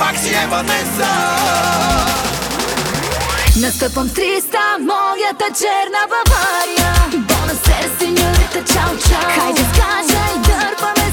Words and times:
пак 0.00 0.18
си 0.18 0.28
е 0.28 0.46
Ванеса. 0.50 1.10
Настъпвам 3.56 4.08
в 4.08 4.14
Тристан, 4.14 4.78
моята 4.80 5.44
черна 5.60 6.02
Бавария. 6.12 6.92
Бона 7.28 7.54
се, 7.54 7.90
сеньорите, 7.98 8.72
чао, 8.72 8.98
чао. 9.08 9.30
Хайде 9.36 9.60
скачай, 9.60 10.34
дърпаме 10.36 11.09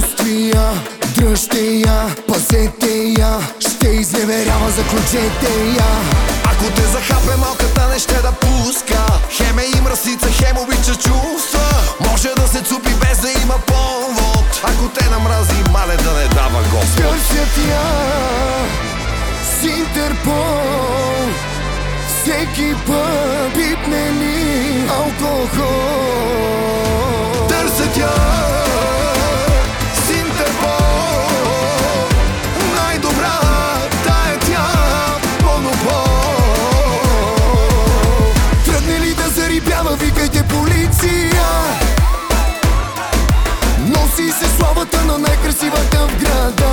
чувствия 0.00 0.70
Дръжте 1.16 1.60
я, 1.60 2.14
пазете 2.28 3.14
я 3.18 3.40
Ще 3.60 3.88
изневерява, 3.88 4.70
заключете 4.70 5.52
я. 5.76 5.90
Ако 6.44 6.64
те 6.76 6.82
захапе 6.82 7.36
малката 7.36 7.88
не 7.88 7.98
ще 7.98 8.14
да 8.14 8.32
пуска. 8.32 9.06
Хеме 9.30 9.62
е 9.62 9.78
им 9.78 9.86
расица, 9.86 10.28
хем 10.32 10.56
обича 10.58 10.94
чувства. 10.94 11.68
Може 12.10 12.28
да 12.36 12.48
се 12.48 12.62
цупи 12.62 12.90
без 12.94 13.18
да 13.18 13.30
има 13.30 13.54
повод. 13.66 14.60
Ако 14.62 14.88
те 14.88 15.10
намрази, 15.10 15.64
мале 15.72 15.96
да 15.96 16.12
не 16.12 16.28
дава 16.28 16.62
господ. 16.62 16.96
Търсят 16.96 17.56
я 17.68 17.86
с 19.42 19.64
Интерпол. 19.64 21.26
Всеки 22.08 22.74
път 22.86 23.52
пипне 23.54 24.10
ми 24.10 24.88
алкохол. 24.90 25.86
Търсят 27.48 27.96
я 27.96 28.65
города 46.18 46.65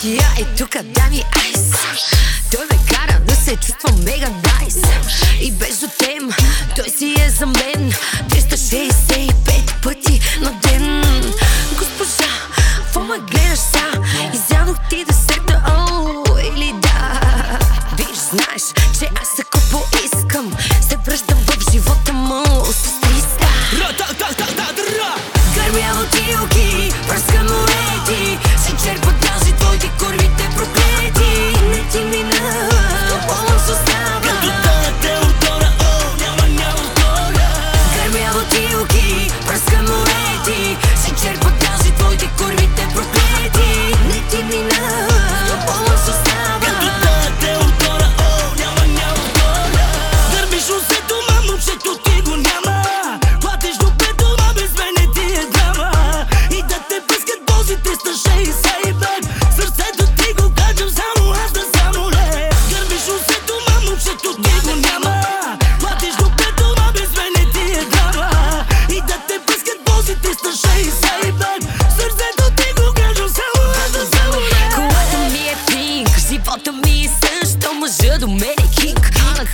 Кия 0.00 0.26
е 0.40 0.44
тук 0.58 0.70
да 0.70 1.04
ми 1.10 1.24
айс. 1.36 1.70
Той 2.52 2.64
ме 2.64 2.78
кара 2.88 3.20
да 3.20 3.34
се 3.34 3.56
чувствам 3.56 4.04
мега 4.04 4.28
найс. 4.28 4.76
И 5.40 5.52
без 5.52 5.80
до 5.80 5.86
тем, 5.98 6.30
той 6.76 6.88
си 6.98 7.14
е 7.26 7.30
за 7.30 7.46
мен. 7.46 7.92
360 8.30 9.39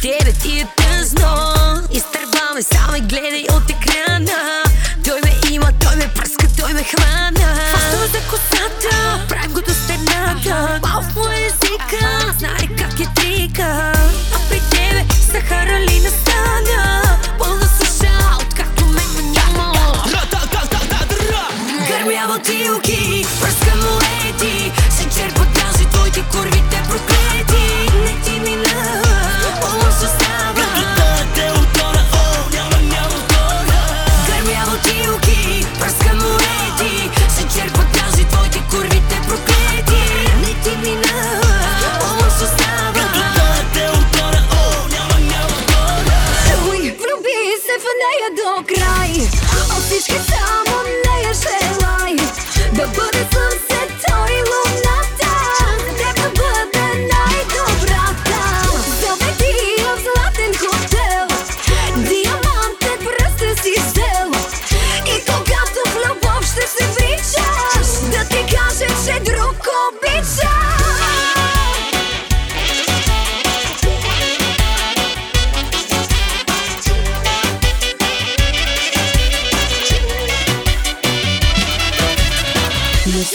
dead, 0.01 0.27
it 0.45 0.76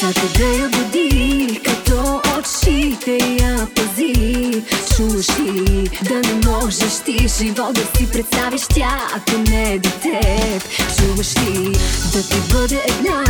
Всяка 0.01 0.27
да 0.38 0.46
я 0.46 0.70
буди, 0.70 1.60
като 1.65 2.22
очите 2.39 3.17
я 3.41 3.67
пази. 3.75 4.63
Чуваш 4.96 5.39
ли 5.39 5.89
да 6.01 6.13
не 6.13 6.50
можеш 6.50 7.00
ти 7.05 7.27
живот 7.38 7.74
да 7.74 7.98
си 7.98 8.12
представиш 8.12 8.62
тя, 8.74 9.01
ако 9.15 9.50
не 9.50 9.74
е 9.74 9.79
до 9.79 9.89
теб? 9.89 10.63
Чуваш 10.98 11.38
ли 11.38 11.72
да 12.13 12.24
ти 12.29 12.53
бъде 12.53 12.81
една, 12.88 13.24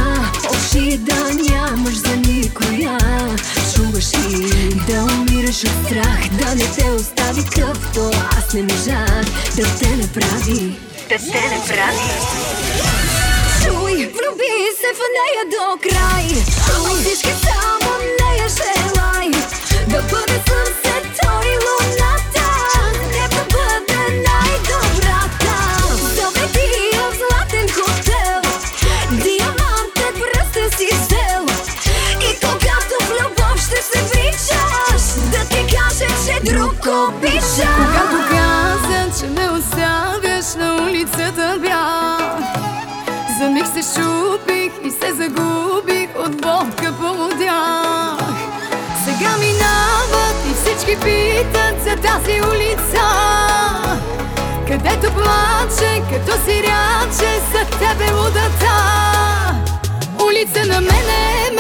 очи 0.52 0.98
да 0.98 1.34
нямаш 1.34 1.94
за 1.94 2.16
никоя? 2.16 2.98
Чуваш 3.76 4.14
ли 4.14 4.74
да 4.88 5.04
умираш 5.04 5.64
от 5.64 5.86
страх, 5.86 6.30
да 6.32 6.56
не 6.56 6.66
те 6.76 6.92
остави 6.92 7.44
къпто 7.44 8.12
Аз 8.38 8.54
не 8.54 8.64
можах 8.64 9.26
да 9.56 9.76
те 9.80 9.96
направи. 9.96 10.76
Да 11.10 11.18
те 11.18 11.56
направи 11.58 13.01
влюби 14.22 14.54
се 14.80 14.88
в 14.94 15.02
нея 15.18 15.44
до 15.46 15.90
край. 15.90 16.26
От 16.92 16.98
всички 17.00 17.30
само 17.30 17.92
нея 18.00 18.48
желай 18.50 19.30
да 19.88 20.02
бъде 20.02 20.42
съвсем 20.48 21.14
той. 21.22 21.51
питат 51.42 51.84
за 51.84 51.96
тази 51.96 52.42
улица. 52.42 53.04
Където 54.68 55.14
плаче, 55.14 56.02
като 56.12 56.32
си 56.46 56.64
ряче 56.64 57.32
за 57.52 57.66
тебе 57.80 58.14
лудата. 58.14 58.76
Улица 60.26 60.66
на 60.66 60.82
мене 60.82 61.48
е 61.48 61.51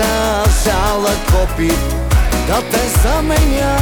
са 0.00 0.44
жала 0.64 1.14
копи 1.30 1.72
да 2.48 2.62
те 2.70 2.88
заменя. 3.02 3.76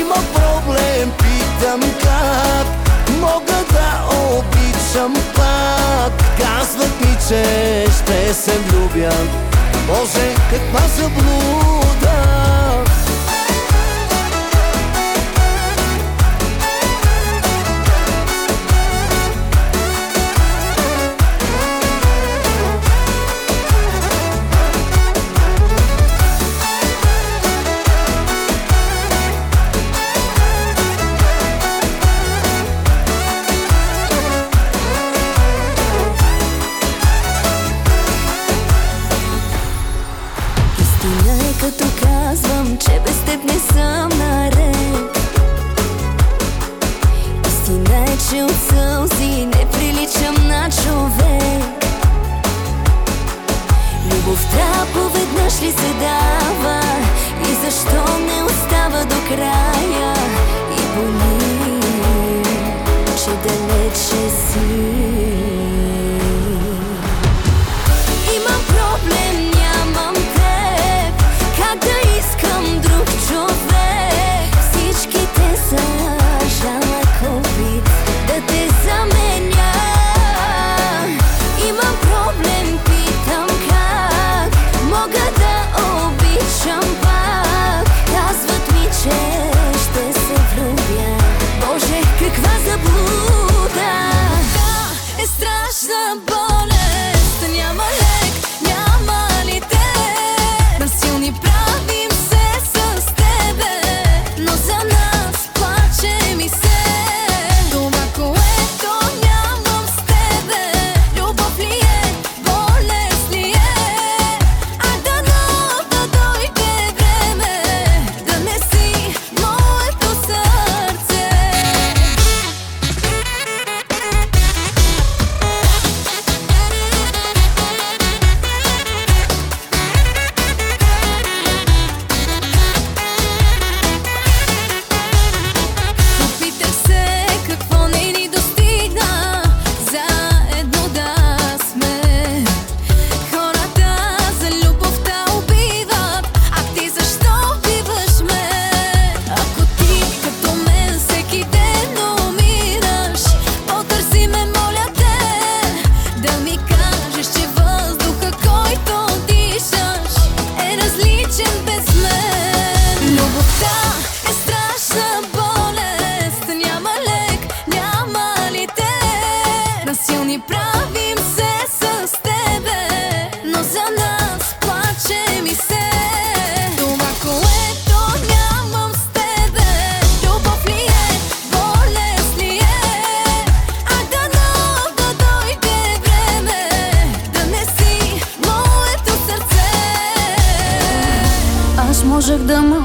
Има 0.00 0.14
проблем, 0.34 1.12
питам 1.18 1.80
как 1.80 2.66
Мога 3.20 3.64
да 3.72 4.04
обичам 4.32 5.14
пак. 5.34 6.12
Казват 6.38 7.00
ми, 7.00 7.16
че 7.28 7.86
ще 7.92 8.34
се 8.34 8.58
влюбя. 8.58 9.12
Боже, 9.86 10.34
каква 10.50 10.88
заблуда. 10.88 12.57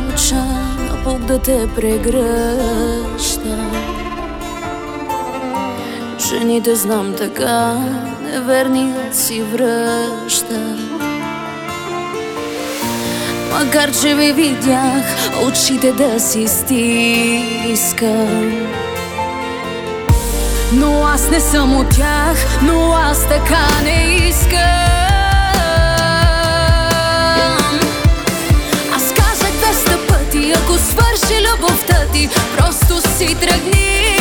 мълча, 0.04 0.46
а 0.92 1.04
пък 1.04 1.20
да 1.20 1.39
те 1.39 1.68
прегръща. 1.76 3.58
Жените 6.20 6.76
знам 6.76 7.13
така, 7.18 7.74
неверният 8.22 9.16
си 9.16 9.42
връща. 9.42 10.78
Макар, 13.52 13.92
че 14.02 14.16
ви 14.16 14.32
видях, 14.34 15.32
очите 15.48 15.92
да 15.92 16.20
си 16.20 16.48
стискам. 16.48 17.94
Но 20.74 21.04
аз 21.04 21.30
не 21.30 21.39
съм 21.39 21.78
от 21.78 21.89
тях, 21.89 22.62
но 22.63 22.94
аз 22.94 23.28
така 23.28 23.68
не 23.84 24.28
искам. 24.30 25.03
Ти, 32.13 32.30
просто 32.58 33.02
си 33.17 33.36
тръгни. 33.36 34.13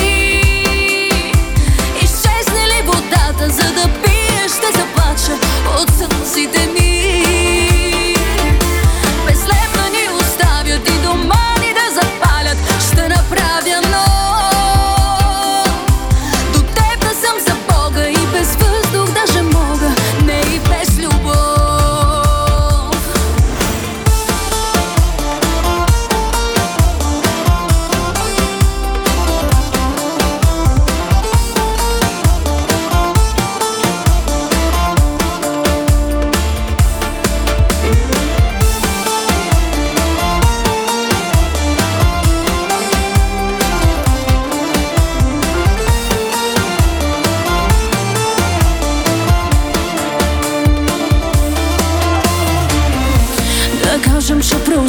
Изчезне 2.02 2.66
ли 2.68 2.83
водата, 2.87 3.50
за 3.50 3.72
да 3.72 3.88
пиеш, 4.02 4.52
ще 4.52 4.78
заплача 4.78 5.62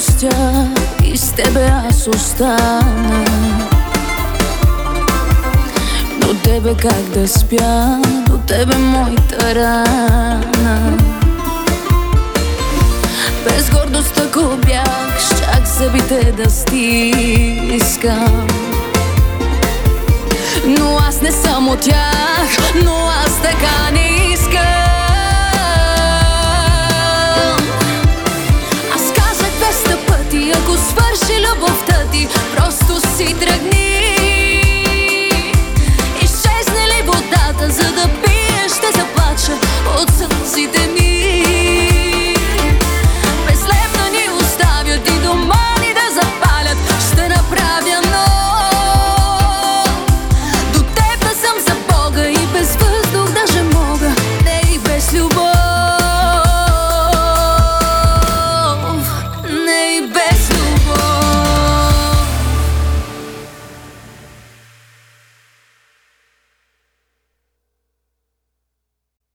простя 0.04 0.68
и 1.04 1.18
с 1.18 1.32
тебе 1.32 1.72
аз 1.90 2.08
остана. 2.08 3.26
До 6.18 6.34
тебе 6.44 6.76
как 6.82 7.04
да 7.14 7.28
спя, 7.28 8.00
до 8.28 8.38
тебе 8.38 8.78
моята 8.78 9.56
рана. 9.56 10.98
Без 13.44 13.70
гордост 13.70 14.18
ако 14.18 14.58
бях, 14.58 15.20
щях 15.20 15.66
зъбите 15.78 16.32
да 16.32 16.50
стискам. 16.50 18.48
Но 20.66 20.98
аз 21.08 21.22
не 21.22 21.32
съм 21.32 21.70
от 21.70 21.80
тях, 21.80 22.74
но 22.86 23.10
аз 23.26 23.42
така 23.42 23.92
не 23.94 24.34
искам 24.34 24.83